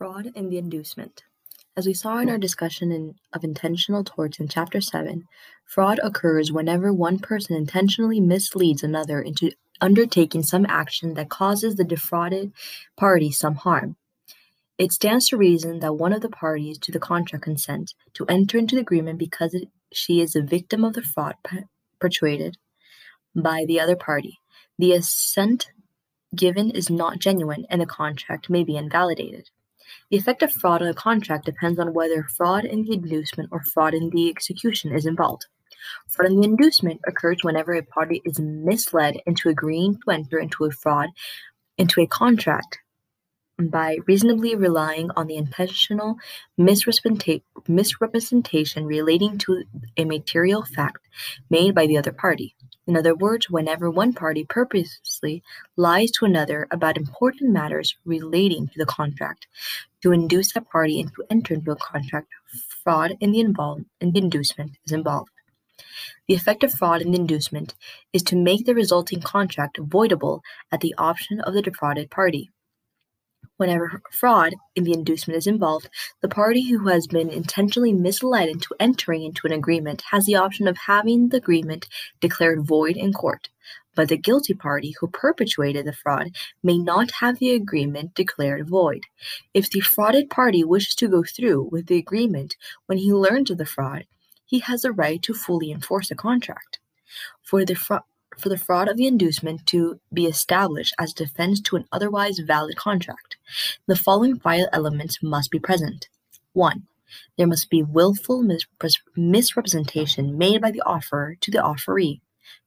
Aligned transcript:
Fraud 0.00 0.32
and 0.34 0.50
the 0.50 0.56
inducement. 0.56 1.24
As 1.76 1.86
we 1.86 1.92
saw 1.92 2.20
in 2.20 2.30
our 2.30 2.38
discussion 2.38 2.90
in, 2.90 3.16
of 3.34 3.44
intentional 3.44 4.02
torts 4.02 4.40
in 4.40 4.48
Chapter 4.48 4.80
7, 4.80 5.28
fraud 5.66 6.00
occurs 6.02 6.50
whenever 6.50 6.90
one 6.90 7.18
person 7.18 7.54
intentionally 7.54 8.18
misleads 8.18 8.82
another 8.82 9.20
into 9.20 9.50
undertaking 9.78 10.42
some 10.42 10.64
action 10.70 11.12
that 11.14 11.28
causes 11.28 11.74
the 11.74 11.84
defrauded 11.84 12.50
party 12.96 13.30
some 13.30 13.56
harm. 13.56 13.96
It 14.78 14.90
stands 14.92 15.28
to 15.28 15.36
reason 15.36 15.80
that 15.80 15.96
one 15.96 16.14
of 16.14 16.22
the 16.22 16.30
parties 16.30 16.78
to 16.78 16.92
the 16.92 16.98
contract 16.98 17.44
consent 17.44 17.92
to 18.14 18.24
enter 18.24 18.56
into 18.56 18.76
the 18.76 18.80
agreement 18.80 19.18
because 19.18 19.52
it, 19.52 19.68
she 19.92 20.22
is 20.22 20.34
a 20.34 20.40
victim 20.40 20.82
of 20.82 20.94
the 20.94 21.02
fraud 21.02 21.34
perpetrated 21.44 22.56
by 23.36 23.66
the 23.66 23.78
other 23.78 23.96
party. 23.96 24.38
The 24.78 24.94
assent 24.94 25.72
given 26.34 26.70
is 26.70 26.88
not 26.88 27.18
genuine 27.18 27.66
and 27.68 27.82
the 27.82 27.86
contract 27.86 28.48
may 28.48 28.64
be 28.64 28.78
invalidated. 28.78 29.50
The 30.10 30.16
effect 30.16 30.42
of 30.42 30.52
fraud 30.52 30.82
on 30.82 30.88
a 30.88 30.94
contract 30.94 31.46
depends 31.46 31.78
on 31.78 31.94
whether 31.94 32.24
fraud 32.24 32.64
in 32.64 32.82
the 32.82 32.94
inducement 32.94 33.50
or 33.52 33.62
fraud 33.62 33.94
in 33.94 34.10
the 34.10 34.28
execution 34.28 34.92
is 34.92 35.06
involved. 35.06 35.46
Fraud 36.08 36.30
in 36.30 36.40
the 36.40 36.48
inducement 36.48 37.00
occurs 37.06 37.38
whenever 37.42 37.74
a 37.74 37.82
party 37.82 38.22
is 38.24 38.38
misled 38.38 39.16
into 39.26 39.48
agreeing 39.48 39.98
to 40.04 40.10
enter 40.10 40.38
into 40.38 40.64
a 40.64 40.70
fraud 40.70 41.08
into 41.78 42.00
a 42.00 42.06
contract 42.06 42.78
by 43.58 43.98
reasonably 44.06 44.54
relying 44.54 45.10
on 45.16 45.26
the 45.26 45.36
intentional 45.36 46.16
misrepresentation 46.56 48.86
relating 48.86 49.38
to 49.38 49.64
a 49.96 50.04
material 50.04 50.64
fact 50.64 51.08
made 51.50 51.74
by 51.74 51.86
the 51.86 51.98
other 51.98 52.12
party. 52.12 52.54
In 52.90 52.96
other 52.96 53.14
words, 53.14 53.48
whenever 53.48 53.88
one 53.88 54.12
party 54.14 54.42
purposely 54.42 55.44
lies 55.76 56.10
to 56.10 56.24
another 56.24 56.66
about 56.72 56.96
important 56.96 57.52
matters 57.52 57.94
relating 58.04 58.66
to 58.66 58.78
the 58.80 58.84
contract 58.84 59.46
to 60.02 60.10
induce 60.10 60.54
that 60.54 60.68
party 60.68 60.98
into 60.98 61.22
enter 61.30 61.54
into 61.54 61.70
a 61.70 61.76
contract, 61.76 62.26
fraud 62.82 63.16
in 63.20 63.30
the, 63.30 63.38
in 64.00 64.10
the 64.10 64.18
inducement 64.18 64.72
is 64.84 64.90
involved. 64.90 65.30
The 66.26 66.34
effect 66.34 66.64
of 66.64 66.74
fraud 66.74 67.00
in 67.00 67.12
the 67.12 67.20
inducement 67.20 67.76
is 68.12 68.24
to 68.24 68.34
make 68.34 68.66
the 68.66 68.74
resulting 68.74 69.20
contract 69.20 69.78
voidable 69.78 70.40
at 70.72 70.80
the 70.80 70.96
option 70.98 71.40
of 71.42 71.54
the 71.54 71.62
defrauded 71.62 72.10
party. 72.10 72.50
Whenever 73.60 74.00
fraud 74.10 74.54
in 74.74 74.84
the 74.84 74.94
inducement 74.94 75.36
is 75.36 75.46
involved, 75.46 75.90
the 76.22 76.30
party 76.30 76.70
who 76.70 76.88
has 76.88 77.06
been 77.06 77.28
intentionally 77.28 77.92
misled 77.92 78.48
into 78.48 78.74
entering 78.80 79.22
into 79.22 79.46
an 79.46 79.52
agreement 79.52 80.02
has 80.12 80.24
the 80.24 80.34
option 80.34 80.66
of 80.66 80.78
having 80.78 81.28
the 81.28 81.36
agreement 81.36 81.86
declared 82.20 82.66
void 82.66 82.96
in 82.96 83.12
court. 83.12 83.50
But 83.94 84.08
the 84.08 84.16
guilty 84.16 84.54
party 84.54 84.94
who 84.98 85.08
perpetrated 85.08 85.84
the 85.84 85.92
fraud 85.92 86.28
may 86.62 86.78
not 86.78 87.10
have 87.20 87.38
the 87.38 87.50
agreement 87.50 88.14
declared 88.14 88.66
void. 88.66 89.02
If 89.52 89.68
the 89.68 89.80
frauded 89.80 90.30
party 90.30 90.64
wishes 90.64 90.94
to 90.94 91.08
go 91.08 91.22
through 91.22 91.68
with 91.70 91.84
the 91.84 91.98
agreement 91.98 92.56
when 92.86 92.96
he 92.96 93.12
learns 93.12 93.50
of 93.50 93.58
the 93.58 93.66
fraud, 93.66 94.06
he 94.46 94.60
has 94.60 94.80
the 94.80 94.92
right 94.92 95.20
to 95.20 95.34
fully 95.34 95.70
enforce 95.70 96.10
a 96.10 96.14
contract. 96.14 96.78
For 97.42 97.66
the 97.66 97.74
fraud 97.74 98.04
for 98.38 98.48
the 98.48 98.58
fraud 98.58 98.88
of 98.88 98.96
the 98.96 99.06
inducement 99.06 99.66
to 99.66 100.00
be 100.12 100.24
established 100.26 100.94
as 100.98 101.12
defense 101.12 101.60
to 101.60 101.76
an 101.76 101.84
otherwise 101.92 102.38
valid 102.38 102.76
contract, 102.76 103.36
the 103.86 103.96
following 103.96 104.38
five 104.38 104.66
elements 104.72 105.22
must 105.22 105.50
be 105.50 105.58
present. 105.58 106.08
1. 106.52 106.86
There 107.36 107.46
must 107.46 107.70
be 107.70 107.82
willful 107.82 108.46
misrepresentation 109.16 110.38
made 110.38 110.60
by 110.60 110.70
the 110.70 110.82
offerer 110.82 111.36
to 111.40 111.50
the 111.50 111.58
offeree. 111.58 112.20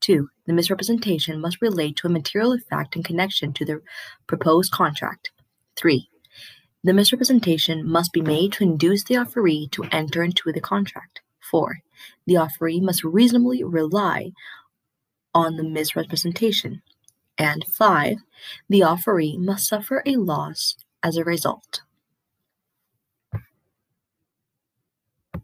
2. 0.00 0.28
The 0.46 0.52
misrepresentation 0.52 1.40
must 1.40 1.60
relate 1.60 1.96
to 1.96 2.06
a 2.06 2.10
material 2.10 2.56
fact 2.70 2.96
in 2.96 3.02
connection 3.02 3.52
to 3.54 3.64
the 3.64 3.82
proposed 4.26 4.72
contract. 4.72 5.30
3. 5.76 6.08
The 6.84 6.92
misrepresentation 6.92 7.88
must 7.88 8.12
be 8.12 8.20
made 8.20 8.52
to 8.54 8.64
induce 8.64 9.04
the 9.04 9.16
offeree 9.16 9.70
to 9.72 9.84
enter 9.90 10.22
into 10.22 10.52
the 10.52 10.60
contract. 10.60 11.20
4. 11.50 11.78
The 12.26 12.34
offeree 12.34 12.80
must 12.80 13.02
reasonably 13.02 13.64
rely 13.64 14.32
on 15.34 15.56
the 15.56 15.64
misrepresentation. 15.64 16.82
And 17.38 17.64
five, 17.66 18.18
the 18.68 18.80
offeree 18.80 19.38
must 19.38 19.68
suffer 19.68 20.02
a 20.04 20.16
loss 20.16 20.76
as 21.02 21.16
a 21.16 21.24
result. 21.24 21.82